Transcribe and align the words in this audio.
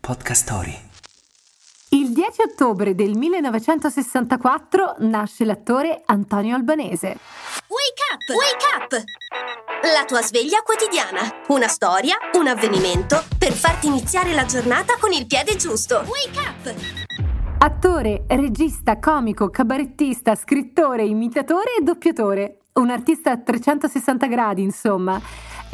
Podcast 0.00 0.42
Story. 0.42 0.76
Il 1.90 2.12
10 2.12 2.42
ottobre 2.42 2.94
del 2.94 3.16
1964 3.16 4.96
nasce 5.00 5.44
l'attore 5.44 6.02
Antonio 6.06 6.56
Albanese. 6.56 7.18
Wake 7.68 8.02
up! 8.10 8.24
Wake 8.34 8.66
up! 8.76 9.04
La 9.94 10.04
tua 10.06 10.22
sveglia 10.22 10.62
quotidiana. 10.62 11.20
Una 11.48 11.68
storia, 11.68 12.16
un 12.38 12.46
avvenimento 12.46 13.22
per 13.38 13.52
farti 13.52 13.88
iniziare 13.88 14.32
la 14.32 14.46
giornata 14.46 14.96
con 14.98 15.12
il 15.12 15.26
piede 15.26 15.56
giusto. 15.56 16.02
Wake 16.06 16.38
up! 16.38 16.74
Attore, 17.58 18.24
regista, 18.26 18.98
comico, 18.98 19.50
cabarettista, 19.50 20.34
scrittore, 20.34 21.04
imitatore 21.04 21.76
e 21.78 21.82
doppiatore. 21.82 22.60
Un 22.72 22.88
artista 22.88 23.32
a 23.32 23.36
360 23.36 24.26
gradi, 24.26 24.62
insomma. 24.62 25.20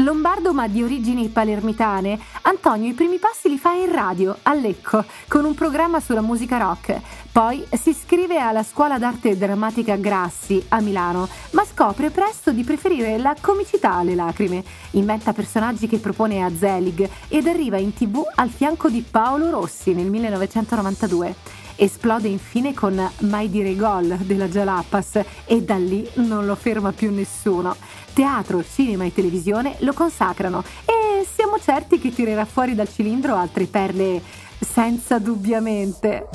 Lombardo 0.00 0.52
ma 0.52 0.68
di 0.68 0.82
origini 0.82 1.28
palermitane, 1.28 2.18
Antonio 2.42 2.90
i 2.90 2.92
primi 2.92 3.18
passi 3.18 3.48
li 3.48 3.56
fa 3.56 3.72
in 3.72 3.90
radio, 3.90 4.36
a 4.42 4.52
Lecco, 4.52 5.02
con 5.26 5.46
un 5.46 5.54
programma 5.54 6.00
sulla 6.00 6.20
musica 6.20 6.58
rock. 6.58 7.00
Poi 7.32 7.64
si 7.72 7.90
iscrive 7.90 8.38
alla 8.38 8.62
scuola 8.62 8.98
d'arte 8.98 9.38
drammatica 9.38 9.96
Grassi 9.96 10.62
a 10.68 10.80
Milano, 10.80 11.26
ma 11.52 11.64
scopre 11.64 12.10
presto 12.10 12.52
di 12.52 12.62
preferire 12.62 13.16
la 13.16 13.34
comicità 13.40 13.94
alle 13.94 14.14
lacrime. 14.14 14.62
Inventa 14.92 15.32
personaggi 15.32 15.86
che 15.86 15.98
propone 15.98 16.44
a 16.44 16.54
Zelig 16.54 17.08
ed 17.28 17.46
arriva 17.46 17.78
in 17.78 17.94
tv 17.94 18.22
al 18.34 18.50
fianco 18.50 18.90
di 18.90 19.02
Paolo 19.08 19.48
Rossi 19.48 19.94
nel 19.94 20.10
1992. 20.10 21.34
Esplode 21.78 22.28
infine 22.28 22.72
con 22.72 23.10
Mai 23.18 23.50
dire 23.50 23.76
gol 23.76 24.16
della 24.20 24.48
Jalapas 24.48 25.20
e 25.44 25.62
da 25.62 25.76
lì 25.76 26.08
non 26.14 26.46
lo 26.46 26.54
ferma 26.54 26.92
più 26.92 27.12
nessuno. 27.12 27.76
Teatro, 28.16 28.64
cinema 28.64 29.04
e 29.04 29.12
televisione 29.12 29.76
lo 29.80 29.92
consacrano 29.92 30.64
e 30.86 31.26
siamo 31.30 31.58
certi 31.58 31.98
che 31.98 32.14
tirerà 32.14 32.46
fuori 32.46 32.74
dal 32.74 32.88
cilindro 32.88 33.34
altre 33.34 33.66
perle 33.66 34.22
senza 34.58 35.18
dubbiamente. 35.18 36.26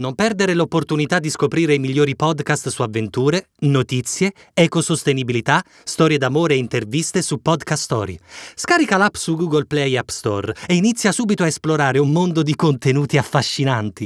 Non 0.00 0.14
perdere 0.14 0.54
l'opportunità 0.54 1.18
di 1.18 1.28
scoprire 1.28 1.74
i 1.74 1.78
migliori 1.78 2.16
podcast 2.16 2.68
su 2.68 2.80
avventure, 2.80 3.48
notizie, 3.60 4.32
ecosostenibilità, 4.54 5.62
storie 5.84 6.16
d'amore 6.16 6.54
e 6.54 6.56
interviste 6.56 7.20
su 7.20 7.42
Podcast 7.42 7.82
Story. 7.82 8.18
Scarica 8.54 8.96
l'app 8.96 9.14
su 9.14 9.36
Google 9.36 9.66
Play 9.66 9.98
App 9.98 10.08
Store 10.08 10.54
e 10.66 10.74
inizia 10.74 11.12
subito 11.12 11.42
a 11.42 11.46
esplorare 11.46 11.98
un 11.98 12.12
mondo 12.12 12.42
di 12.42 12.54
contenuti 12.54 13.18
affascinanti. 13.18 13.98